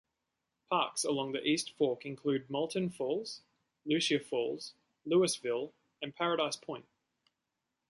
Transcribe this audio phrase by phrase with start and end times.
[0.71, 3.43] Parks along the East Fork include Moulton Falls,
[3.85, 4.73] Lucia Falls,
[5.05, 6.87] Lewisville, and Paradise Point.